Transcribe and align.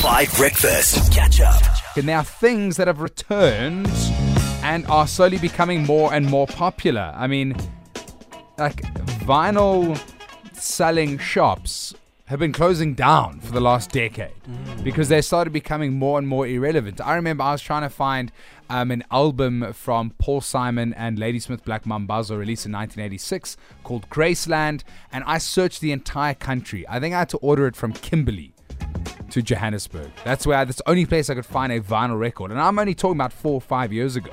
5 0.00 0.34
Breakfast. 0.38 1.12
Catch 1.12 1.42
up. 1.42 1.62
And 1.94 2.06
now, 2.06 2.22
things 2.22 2.78
that 2.78 2.86
have 2.86 3.02
returned 3.02 3.86
and 4.62 4.86
are 4.86 5.06
slowly 5.06 5.36
becoming 5.36 5.84
more 5.84 6.14
and 6.14 6.24
more 6.24 6.46
popular. 6.46 7.12
I 7.14 7.26
mean, 7.26 7.54
like 8.56 8.80
vinyl 9.26 10.00
selling 10.54 11.18
shops 11.18 11.94
have 12.24 12.38
been 12.38 12.54
closing 12.54 12.94
down 12.94 13.40
for 13.40 13.52
the 13.52 13.60
last 13.60 13.90
decade 13.90 14.32
because 14.82 15.10
they 15.10 15.20
started 15.20 15.52
becoming 15.52 15.92
more 15.92 16.18
and 16.18 16.26
more 16.26 16.46
irrelevant. 16.46 16.98
I 17.02 17.14
remember 17.14 17.44
I 17.44 17.52
was 17.52 17.60
trying 17.60 17.82
to 17.82 17.90
find 17.90 18.32
um, 18.70 18.90
an 18.90 19.04
album 19.10 19.70
from 19.74 20.14
Paul 20.18 20.40
Simon 20.40 20.94
and 20.94 21.18
Ladysmith 21.18 21.62
Black 21.62 21.84
Mambazo 21.84 22.38
released 22.38 22.64
in 22.64 22.72
1986 22.72 23.58
called 23.84 24.08
Graceland, 24.08 24.82
and 25.12 25.24
I 25.26 25.36
searched 25.36 25.82
the 25.82 25.92
entire 25.92 26.34
country. 26.34 26.88
I 26.88 27.00
think 27.00 27.14
I 27.14 27.18
had 27.18 27.28
to 27.30 27.36
order 27.38 27.66
it 27.66 27.76
from 27.76 27.92
Kimberley 27.92 28.54
to 29.30 29.42
Johannesburg. 29.42 30.10
That's 30.24 30.46
where 30.46 30.64
that's 30.64 30.78
the 30.78 30.88
only 30.88 31.06
place 31.06 31.30
I 31.30 31.34
could 31.34 31.46
find 31.46 31.72
a 31.72 31.80
vinyl 31.80 32.18
record, 32.18 32.50
and 32.50 32.60
I'm 32.60 32.78
only 32.78 32.94
talking 32.94 33.16
about 33.16 33.32
four 33.32 33.54
or 33.54 33.60
five 33.60 33.92
years 33.92 34.16
ago. 34.16 34.30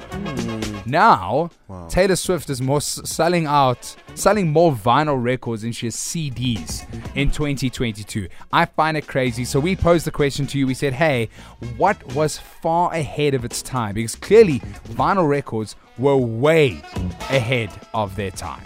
Now, 0.86 1.50
Taylor 1.90 2.16
Swift 2.16 2.50
is 2.50 2.62
more 2.62 2.78
s- 2.78 3.02
selling 3.04 3.46
out, 3.46 3.96
selling 4.16 4.52
more 4.52 4.72
vinyl 4.72 5.22
records 5.22 5.62
than 5.64 5.72
she 5.74 5.88
has 5.88 5.96
CDs 5.96 6.86
in 7.16 7.30
2022. 7.32 8.28
I 8.54 8.66
find 8.66 8.96
it 8.96 9.06
crazy. 9.08 9.44
So 9.46 9.60
we 9.60 9.76
posed 9.76 10.06
the 10.06 10.12
question 10.12 10.48
to 10.48 10.58
you. 10.58 10.66
We 10.68 10.74
said, 10.74 10.94
"Hey, 10.94 11.30
what 11.78 12.02
was 12.14 12.38
far 12.38 12.94
ahead 12.94 13.34
of 13.34 13.44
its 13.44 13.62
time?" 13.62 13.96
Because 13.96 14.16
clearly, 14.16 14.60
vinyl 14.90 15.28
records 15.28 15.76
were 15.98 16.16
way 16.16 16.82
ahead 17.30 17.70
of 17.94 18.16
their 18.16 18.32
time. 18.32 18.64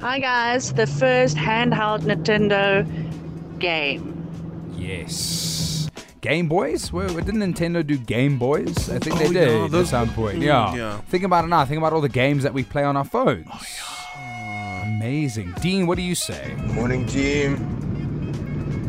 Hi 0.00 0.20
guys, 0.20 0.72
the 0.74 0.86
first 0.86 1.36
handheld 1.36 2.02
Nintendo 2.02 2.86
game. 3.58 4.14
Yes. 4.76 5.57
Game 6.28 6.46
Boys? 6.46 6.92
Well, 6.92 7.08
didn't 7.08 7.40
Nintendo 7.40 7.86
do 7.86 7.96
Game 7.96 8.38
Boys? 8.38 8.90
I 8.90 8.98
think 8.98 9.16
Oh, 9.16 9.18
they 9.18 9.24
yeah, 9.62 9.66
did 9.68 9.74
at 9.74 9.86
some 9.86 10.10
point. 10.10 10.38
mm, 10.38 10.42
Yeah. 10.42 10.74
yeah. 10.74 11.00
Think 11.08 11.24
about 11.24 11.44
it 11.46 11.48
now. 11.48 11.64
Think 11.64 11.78
about 11.78 11.94
all 11.94 12.02
the 12.02 12.08
games 12.10 12.42
that 12.42 12.52
we 12.52 12.64
play 12.64 12.84
on 12.84 12.98
our 12.98 13.04
phones. 13.04 13.46
Oh, 13.50 13.60
yeah. 14.18 14.82
Amazing. 14.98 15.54
Dean, 15.62 15.86
what 15.86 15.96
do 15.96 16.02
you 16.02 16.14
say? 16.14 16.54
Morning, 16.74 17.06
team. 17.06 17.56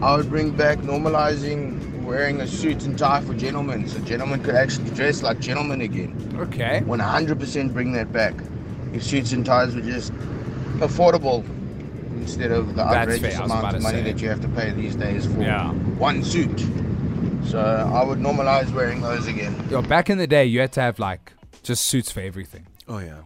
I 0.03 0.17
would 0.17 0.29
bring 0.29 0.51
back 0.51 0.79
normalizing 0.79 2.03
wearing 2.03 2.41
a 2.41 2.47
suit 2.47 2.83
and 2.85 2.97
tie 2.97 3.21
for 3.21 3.33
gentlemen, 3.35 3.87
so 3.87 3.99
gentlemen 3.99 4.43
could 4.43 4.55
actually 4.55 4.89
dress 4.91 5.23
like 5.23 5.39
gentlemen 5.39 5.79
again. 5.81 6.11
Okay. 6.39 6.81
100% 6.85 7.73
bring 7.73 7.93
that 7.93 8.11
back. 8.11 8.33
If 8.93 9.03
suits 9.03 9.31
and 9.31 9.45
ties 9.45 9.75
were 9.75 9.81
just 9.81 10.11
affordable 10.79 11.45
instead 12.17 12.51
of 12.51 12.67
the 12.75 12.83
That's 12.83 12.95
outrageous 12.97 13.33
fair, 13.33 13.39
I 13.39 13.43
was 13.43 13.51
about 13.51 13.59
amount 13.59 13.75
of 13.77 13.83
money 13.83 13.97
say. 13.99 14.11
that 14.11 14.21
you 14.21 14.27
have 14.27 14.41
to 14.41 14.49
pay 14.49 14.71
these 14.71 14.95
days 14.95 15.25
for 15.25 15.39
Yeah. 15.41 15.69
one 15.97 16.21
suit. 16.23 16.65
So 17.45 17.59
I 17.59 18.03
would 18.03 18.19
normalize 18.19 18.71
wearing 18.73 19.01
those 19.01 19.27
again. 19.27 19.55
Yo, 19.69 19.81
back 19.81 20.09
in 20.09 20.17
the 20.17 20.27
day, 20.27 20.45
you 20.45 20.59
had 20.59 20.71
to 20.73 20.81
have 20.81 20.99
like 20.99 21.33
just 21.63 21.85
suits 21.85 22.11
for 22.11 22.21
everything. 22.21 22.67
Oh 22.87 22.99
yeah. 22.99 23.21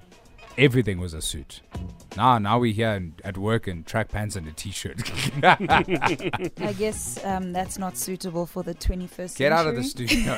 Everything 0.58 1.00
was 1.00 1.14
a 1.16 1.22
suit. 1.22 1.62
Now, 2.16 2.38
now 2.38 2.60
we 2.60 2.74
here 2.74 2.92
in- 2.92 3.16
at 3.24 3.40
work 3.40 3.68
in 3.68 3.84
track 3.84 4.10
pants 4.10 4.36
and 4.36 4.48
a 4.48 4.52
t-shirt. 4.52 5.02
I 5.44 6.76
guess 6.78 7.24
um, 7.26 7.52
that's 7.54 7.80
not 7.80 7.98
suitable 7.98 8.46
for 8.46 8.62
the 8.62 8.76
21st 8.76 9.36
Get 9.38 9.52
out 9.52 9.66
of 9.66 9.76
the 9.76 9.84
studio. 9.84 10.38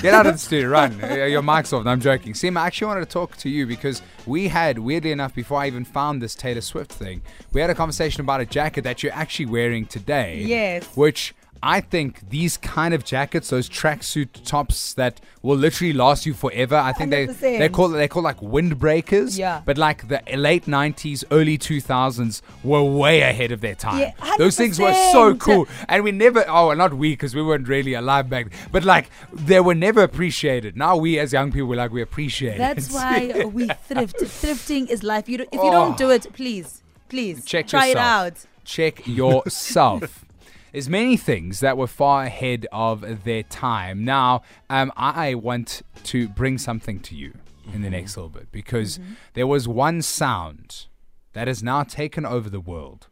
Get 0.00 0.14
out 0.14 0.26
of 0.26 0.32
the 0.32 0.38
studio. 0.38 0.70
Run. 0.70 0.98
Your 1.30 1.42
mic's 1.42 1.70
off. 1.74 1.84
No, 1.84 1.90
I'm 1.90 2.00
joking. 2.00 2.32
Sim, 2.32 2.56
I 2.56 2.66
actually 2.66 2.86
wanted 2.86 3.00
to 3.00 3.12
talk 3.12 3.36
to 3.38 3.50
you 3.50 3.66
because 3.66 4.00
we 4.24 4.48
had, 4.48 4.78
weirdly 4.78 5.12
enough, 5.12 5.34
before 5.34 5.60
I 5.60 5.66
even 5.66 5.84
found 5.84 6.22
this 6.22 6.34
Taylor 6.34 6.62
Swift 6.62 6.90
thing, 6.90 7.20
we 7.52 7.60
had 7.60 7.68
a 7.68 7.74
conversation 7.74 8.22
about 8.22 8.40
a 8.40 8.46
jacket 8.46 8.84
that 8.84 9.02
you're 9.02 9.12
actually 9.12 9.46
wearing 9.46 9.84
today. 9.84 10.42
Yes. 10.46 10.96
Which 10.96 11.34
I 11.64 11.80
think 11.80 12.28
these 12.28 12.56
kind 12.56 12.92
of 12.92 13.04
jackets, 13.04 13.50
those 13.50 13.68
tracksuit 13.68 14.44
tops 14.44 14.94
that 14.94 15.20
will 15.42 15.56
literally 15.56 15.92
last 15.92 16.26
you 16.26 16.34
forever. 16.34 16.74
I 16.74 16.92
think 16.92 17.10
they 17.12 17.26
they 17.26 17.68
100%. 17.68 17.72
call 17.72 17.88
they 17.90 18.08
call 18.08 18.22
like 18.22 18.40
windbreakers. 18.40 19.38
Yeah. 19.38 19.62
But 19.64 19.78
like 19.78 20.08
the 20.08 20.20
late 20.36 20.64
'90s, 20.66 21.22
early 21.30 21.56
2000s 21.58 22.42
were 22.64 22.82
way 22.82 23.20
ahead 23.20 23.52
of 23.52 23.60
their 23.60 23.76
time. 23.76 24.00
Yeah, 24.00 24.34
Those 24.38 24.56
things 24.56 24.78
were 24.80 24.92
so 25.12 25.36
cool, 25.36 25.68
and 25.88 26.02
we 26.02 26.10
never. 26.10 26.44
Oh, 26.48 26.72
not 26.74 26.94
we, 26.94 27.12
because 27.12 27.34
we 27.34 27.42
weren't 27.42 27.68
really 27.68 27.94
alive 27.94 28.28
back. 28.28 28.50
then. 28.50 28.58
But 28.72 28.84
like 28.84 29.10
they 29.32 29.60
were 29.60 29.74
never 29.76 30.02
appreciated. 30.02 30.76
Now 30.76 30.96
we 30.96 31.18
as 31.20 31.32
young 31.32 31.52
people, 31.52 31.68
we're 31.68 31.76
like 31.76 31.92
we 31.92 32.02
appreciate 32.02 32.58
That's 32.58 32.88
it. 32.88 32.92
why 32.94 33.44
we 33.44 33.68
thrift. 33.86 34.16
Thrifting 34.18 34.88
is 34.90 35.02
life. 35.02 35.28
You 35.28 35.38
don't, 35.38 35.48
if 35.52 35.60
you 35.62 35.68
Oh. 35.68 35.72
don't 35.72 35.96
do 35.96 36.10
it, 36.10 36.26
please, 36.32 36.82
please 37.08 37.44
Check 37.44 37.68
try 37.68 37.86
it 37.88 37.96
out. 37.96 38.46
check 38.64 39.06
yourself. 39.06 40.24
There's 40.72 40.88
many 40.88 41.16
things 41.18 41.60
that 41.60 41.76
were 41.76 41.86
far 41.86 42.24
ahead 42.24 42.66
of 42.72 43.24
their 43.24 43.42
time. 43.42 44.04
Now, 44.04 44.42
um, 44.70 44.90
I 44.96 45.34
want 45.34 45.82
to 46.04 46.28
bring 46.28 46.56
something 46.58 46.98
to 47.00 47.14
you 47.14 47.34
in 47.72 47.82
the 47.82 47.90
next 47.90 48.16
little 48.16 48.30
bit 48.30 48.50
because 48.50 48.98
there 49.34 49.46
was 49.46 49.68
one 49.68 50.00
sound 50.02 50.86
that 51.34 51.46
has 51.46 51.62
now 51.62 51.82
taken 51.82 52.24
over 52.24 52.48
the 52.48 52.60
world. 52.60 53.08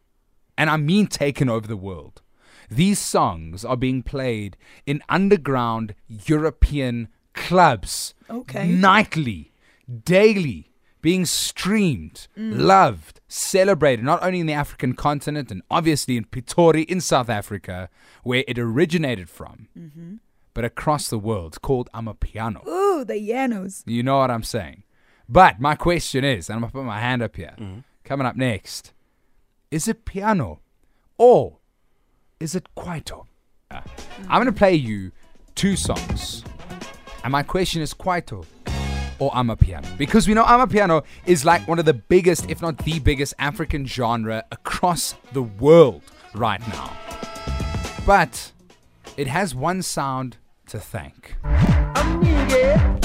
And 0.57 0.69
I 0.69 0.77
mean 0.77 1.07
taken 1.07 1.49
over 1.49 1.67
the 1.67 1.77
world. 1.77 2.21
These 2.69 2.99
songs 2.99 3.63
are 3.63 3.77
being 3.77 4.01
played 4.01 4.57
in 4.85 5.01
underground 5.09 5.93
European 6.07 7.09
clubs 7.33 8.13
Okay. 8.29 8.67
nightly, 8.67 9.51
daily, 10.03 10.70
being 11.01 11.25
streamed, 11.25 12.27
loved, 12.35 13.19
celebrated, 13.27 14.03
not 14.05 14.21
only 14.23 14.39
in 14.39 14.45
the 14.45 14.53
African 14.53 14.93
continent 14.93 15.51
and 15.51 15.61
obviously 15.69 16.17
in 16.17 16.25
Pretoria 16.25 16.85
in 16.87 17.01
South 17.01 17.29
Africa, 17.29 17.89
where 18.23 18.43
it 18.47 18.59
originated 18.59 19.29
from, 19.29 19.67
mm-hmm. 19.77 20.15
but 20.53 20.63
across 20.63 21.09
the 21.09 21.17
world, 21.17 21.61
called 21.61 21.89
Amapiano. 21.93 22.65
Ooh, 22.67 23.03
the 23.03 23.15
Yanos. 23.15 23.83
You 23.85 24.03
know 24.03 24.19
what 24.19 24.31
I'm 24.31 24.43
saying? 24.43 24.83
But 25.27 25.59
my 25.59 25.75
question 25.75 26.23
is, 26.23 26.49
and 26.49 26.55
I'm 26.55 26.61
going 26.61 26.71
to 26.71 26.77
put 26.79 26.85
my 26.85 26.99
hand 26.99 27.21
up 27.21 27.35
here, 27.35 27.55
mm-hmm. 27.57 27.79
coming 28.03 28.27
up 28.27 28.35
next, 28.35 28.93
is 29.71 29.87
it 29.87 30.05
piano 30.05 30.59
or 31.17 31.57
is 32.39 32.53
it 32.53 32.67
kwaito? 32.75 33.25
Mm-hmm. 33.71 34.23
I'm 34.23 34.41
going 34.41 34.53
to 34.53 34.57
play 34.57 34.75
you 34.75 35.11
two 35.55 35.75
songs. 35.75 36.43
And 37.23 37.31
my 37.31 37.43
question 37.43 37.81
is 37.81 37.93
kwaito 37.93 38.45
or 39.21 39.31
amapiano? 39.31 39.97
Because 39.97 40.27
we 40.27 40.33
know 40.33 40.43
amapiano 40.43 41.05
is 41.25 41.45
like 41.45 41.65
one 41.67 41.79
of 41.79 41.85
the 41.85 41.93
biggest, 41.93 42.49
if 42.49 42.61
not 42.61 42.79
the 42.79 42.99
biggest, 42.99 43.33
African 43.39 43.85
genre 43.85 44.43
across 44.51 45.15
the 45.31 45.43
world 45.43 46.01
right 46.33 46.59
now. 46.67 46.91
But 48.05 48.51
it 49.15 49.27
has 49.27 49.53
one 49.53 49.83
sound 49.83 50.37
to 50.67 50.79
thank. 50.79 51.35
Nige. 51.43 53.01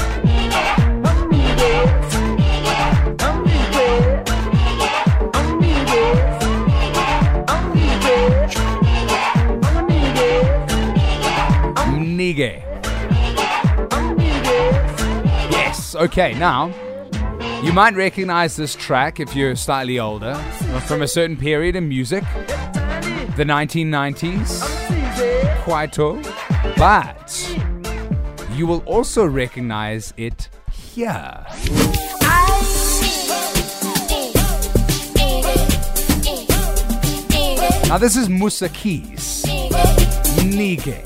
Okay, 15.97 16.35
now 16.35 16.67
you 17.63 17.73
might 17.73 17.95
recognize 17.95 18.57
this 18.57 18.75
track 18.75 19.19
if 19.19 19.35
you're 19.35 19.57
slightly 19.57 19.99
older 19.99 20.35
from 20.87 21.03
a 21.03 21.09
certain 21.09 21.37
period 21.37 21.75
in 21.77 21.89
music, 21.89 22.23
the 23.37 23.45
1990s, 23.45 24.61
Kwaito, 25.65 26.23
but 26.77 27.33
you 28.57 28.67
will 28.67 28.83
also 28.87 29.25
recognize 29.25 30.13
it 30.17 30.49
here. 30.73 31.47
Now, 37.89 37.99
this 37.99 38.17
is 38.17 38.29
Musa 38.29 38.69
Keys, 38.69 39.45
Nige. 40.43 41.05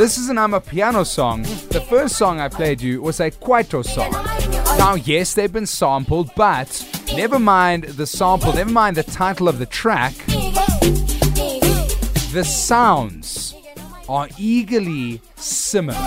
This 0.00 0.16
is 0.16 0.30
an 0.30 0.36
Amapiano 0.38 1.04
song. 1.06 1.42
The 1.42 1.84
first 1.90 2.16
song 2.16 2.40
I 2.40 2.48
played 2.48 2.80
you 2.80 3.02
was 3.02 3.20
a 3.20 3.30
Kwaito 3.30 3.84
song. 3.84 4.10
Now, 4.78 4.94
yes, 4.94 5.34
they've 5.34 5.52
been 5.52 5.66
sampled, 5.66 6.30
but 6.34 6.70
never 7.14 7.38
mind 7.38 7.84
the 7.84 8.06
sample, 8.06 8.54
never 8.54 8.70
mind 8.70 8.96
the 8.96 9.02
title 9.02 9.46
of 9.46 9.58
the 9.58 9.66
track, 9.66 10.14
the 12.32 12.44
sounds 12.46 13.54
are 14.08 14.26
eagerly 14.38 15.20
similar. 15.36 15.98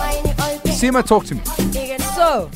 Sima, 0.74 1.06
talk 1.06 1.26
to 1.26 1.36
me. 1.36 1.44
So, 2.16 2.50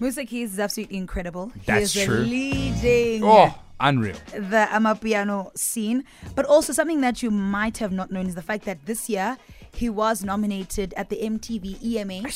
Musa 0.00 0.24
Keys 0.24 0.54
is 0.54 0.58
absolutely 0.60 0.96
incredible. 0.96 1.52
That's 1.66 1.92
he 1.92 2.00
is 2.00 2.06
true. 2.06 2.20
leading 2.20 3.22
Oh. 3.22 3.54
Unreal. 3.80 4.16
the 4.32 4.66
Amapiano 4.72 5.56
scene. 5.56 6.04
But 6.34 6.46
also 6.46 6.72
something 6.72 7.00
that 7.02 7.22
you 7.22 7.30
might 7.30 7.78
have 7.78 7.92
not 7.92 8.10
known 8.10 8.26
is 8.26 8.34
the 8.34 8.42
fact 8.42 8.64
that 8.64 8.86
this 8.86 9.08
year 9.08 9.36
he 9.74 9.88
was 9.88 10.24
nominated 10.24 10.92
at 10.96 11.08
the 11.10 11.16
MTV 11.16 11.82
EMA, 11.84 12.28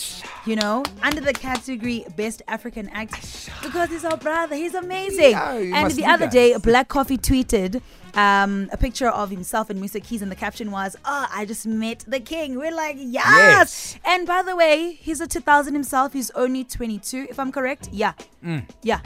you 0.46 0.56
know, 0.56 0.84
under 1.02 1.20
the 1.20 1.32
category 1.32 2.04
Best 2.16 2.42
African 2.48 2.88
Act 2.90 3.50
because 3.62 3.90
he's 3.90 4.04
our 4.04 4.16
brother. 4.16 4.54
He's 4.56 4.74
amazing. 4.74 5.30
Yeah, 5.32 5.52
and 5.54 5.90
the 5.92 6.04
other 6.04 6.26
that. 6.26 6.32
day, 6.32 6.56
Black 6.58 6.88
Coffee 6.88 7.18
tweeted 7.18 7.80
um, 8.14 8.68
a 8.72 8.76
picture 8.76 9.08
of 9.08 9.30
himself 9.30 9.70
and 9.70 9.80
Musa 9.80 9.98
Keys, 10.00 10.22
and 10.22 10.30
the 10.30 10.36
caption 10.36 10.70
was, 10.70 10.96
"Oh, 11.04 11.26
I 11.32 11.44
just 11.46 11.66
met 11.66 12.04
the 12.06 12.20
king." 12.20 12.58
We're 12.58 12.74
like, 12.74 12.96
yes. 12.98 13.24
Yes. 13.26 13.98
And 14.04 14.26
by 14.26 14.42
the 14.42 14.54
way, 14.54 14.92
he's 14.92 15.20
a 15.20 15.26
2000 15.26 15.72
himself. 15.74 16.12
He's 16.12 16.30
only 16.32 16.62
22, 16.64 17.26
if 17.30 17.38
I'm 17.40 17.50
correct. 17.50 17.88
Yeah, 17.92 18.12
Mm. 18.44 18.64
yeah. 18.82 19.00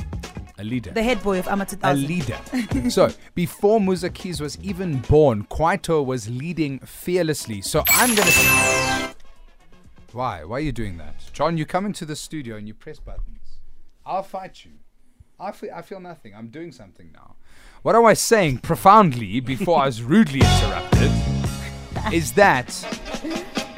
A 0.58 0.64
leader. 0.64 0.91
The 0.93 1.03
head 1.03 1.23
boy 1.23 1.38
of 1.38 1.49
Ama 1.49 1.67
a 1.82 1.94
leader. 1.94 2.38
so 2.88 3.11
before 3.35 3.79
Musa 3.81 4.08
Keys 4.08 4.41
was 4.41 4.58
even 4.62 5.00
born, 5.00 5.44
Kwaito 5.44 6.05
was 6.05 6.31
leading 6.31 6.79
fearlessly. 6.79 7.61
So 7.61 7.85
I'm 7.88 8.14
gonna. 8.14 9.12
Why? 10.12 10.44
Why 10.44 10.56
are 10.56 10.61
you 10.61 10.73
doing 10.73 10.97
that, 10.97 11.14
John? 11.35 11.58
You 11.58 11.67
come 11.67 11.85
into 11.85 12.06
the 12.06 12.17
studio 12.17 12.56
and 12.56 12.67
you 12.67 12.73
press 12.73 12.99
buttons. 12.99 13.58
I'll 14.06 14.23
fight 14.23 14.64
you. 14.64 14.73
I 15.38 15.53
feel, 15.53 15.70
I 15.75 15.82
feel 15.82 16.00
nothing. 16.00 16.35
I'm 16.35 16.49
doing 16.49 16.73
something 16.73 17.11
now. 17.12 17.37
What 17.82 17.94
am 17.94 18.06
I 18.06 18.11
was 18.11 18.20
saying 18.20 18.59
profoundly 18.59 19.41
before 19.41 19.79
I 19.79 19.87
was 19.87 20.02
rudely 20.02 20.41
interrupted 20.41 21.12
is 22.12 22.32
that 22.32 22.73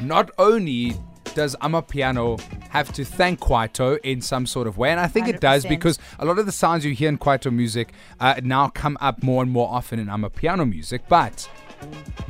not 0.01 0.31
only 0.37 0.95
does 1.35 1.55
Amapiano 1.57 2.39
have 2.69 2.91
to 2.93 3.05
thank 3.05 3.39
Kwaito 3.39 3.99
in 4.03 4.21
some 4.21 4.45
sort 4.45 4.67
of 4.67 4.77
way, 4.77 4.89
and 4.91 4.99
I 4.99 5.07
think 5.07 5.27
it 5.27 5.39
does 5.39 5.65
because 5.65 5.99
a 6.17 6.25
lot 6.25 6.39
of 6.39 6.45
the 6.45 6.51
sounds 6.51 6.85
you 6.85 6.93
hear 6.93 7.09
in 7.09 7.17
Kwaito 7.17 7.51
music 7.51 7.93
uh, 8.19 8.39
now 8.43 8.69
come 8.69 8.97
up 9.01 9.21
more 9.23 9.43
and 9.43 9.51
more 9.51 9.69
often 9.69 9.99
in 9.99 10.07
Amapiano 10.07 10.69
music, 10.69 11.03
but 11.09 11.49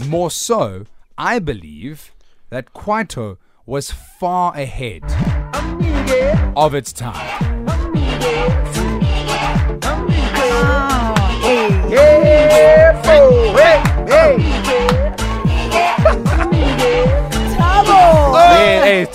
more 0.08 0.32
so, 0.32 0.86
I 1.18 1.40
believe 1.40 2.14
that 2.50 2.74
Kwaito 2.74 3.38
was 3.66 3.92
far 3.92 4.56
ahead 4.56 5.04
of 6.56 6.74
its 6.74 6.92
time. 6.92 7.68
Hey, 11.42 11.72
hey, 11.90 12.89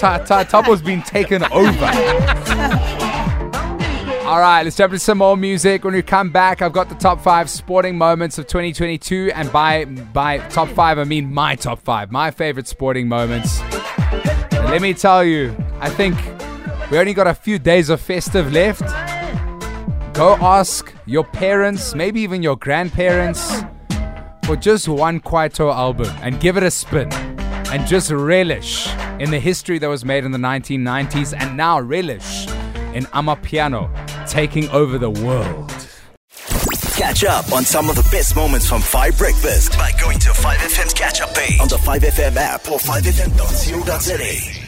Tabo's 0.05 0.83
been 0.83 1.03
taken 1.03 1.43
over. 1.45 1.87
All 4.27 4.39
right, 4.39 4.63
let's 4.63 4.77
jump 4.77 4.93
into 4.93 5.03
some 5.03 5.19
more 5.19 5.35
music. 5.37 5.83
When 5.83 5.95
we 5.95 6.03
come 6.03 6.31
back, 6.31 6.61
I've 6.61 6.75
got 6.75 6.91
the 6.91 6.95
top 6.95 7.23
five 7.23 7.49
sporting 7.49 7.97
moments 7.97 8.37
of 8.37 8.47
2022, 8.47 9.33
and 9.35 9.51
by 9.51 9.87
by 9.87 10.39
top 10.49 10.69
five, 10.69 10.99
I 10.99 11.05
mean 11.05 11.33
my 11.33 11.57
top 11.57 11.81
five, 11.81 12.11
my 12.11 12.31
favorite 12.31 12.69
sporting 12.69 13.09
moments. 13.09 13.61
And 13.61 14.71
let 14.71 14.83
me 14.83 14.93
tell 14.93 15.25
you, 15.25 15.57
I 15.81 15.89
think 15.89 16.17
we 16.91 16.99
only 16.99 17.15
got 17.15 17.27
a 17.27 17.35
few 17.35 17.59
days 17.59 17.89
of 17.89 17.99
festive 17.99 18.53
left. 18.53 18.83
Go 20.15 20.37
ask 20.37 20.93
your 21.07 21.25
parents, 21.25 21.95
maybe 21.95 22.21
even 22.21 22.43
your 22.43 22.57
grandparents, 22.57 23.63
for 24.45 24.55
just 24.57 24.87
one 24.87 25.19
Kwaito 25.21 25.73
album 25.73 26.15
and 26.21 26.39
give 26.41 26.59
it 26.59 26.63
a 26.63 26.71
spin 26.71 27.34
and 27.75 27.89
just 27.89 28.13
relish 28.13 28.87
in 29.19 29.33
the 29.33 29.41
history 29.41 29.81
that 29.81 29.89
was 29.89 30.05
made 30.05 30.25
in 30.25 30.31
the 30.31 30.39
1990s 30.39 31.37
and 31.37 31.57
now 31.57 31.81
relish 31.81 32.47
in 32.95 33.03
Amapiano 33.07 33.91
taking 34.29 34.69
over 34.69 34.97
the 34.97 35.11
world. 35.11 35.73
Catch 36.97 37.25
up 37.25 37.53
on 37.53 37.65
some 37.65 37.91
of 37.91 37.97
the 37.97 38.09
best 38.13 38.37
moments 38.37 38.69
from 38.69 38.81
5 38.81 39.19
Breakfast 39.19 39.73
by 39.73 39.91
going 40.01 40.21
to 40.21 40.29
5FM's 40.31 40.95
catch 40.95 41.21
up 41.21 41.35
page 41.35 41.59
on 41.61 41.67
the 41.67 41.79
5FM 41.79 42.37
app 42.37 42.71
or 42.71 42.79
5FM.co.za. 42.79 44.64